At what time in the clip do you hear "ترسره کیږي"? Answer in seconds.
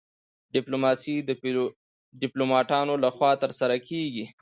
3.43-4.25